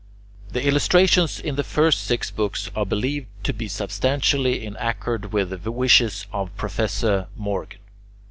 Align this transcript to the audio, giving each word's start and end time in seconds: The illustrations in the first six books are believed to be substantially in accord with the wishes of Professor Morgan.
The 0.51 0.67
illustrations 0.67 1.39
in 1.39 1.57
the 1.57 1.63
first 1.63 2.05
six 2.05 2.31
books 2.31 2.71
are 2.75 2.87
believed 2.87 3.27
to 3.43 3.53
be 3.53 3.67
substantially 3.67 4.65
in 4.65 4.75
accord 4.77 5.31
with 5.31 5.51
the 5.63 5.71
wishes 5.71 6.25
of 6.33 6.57
Professor 6.57 7.27
Morgan. 7.35 7.81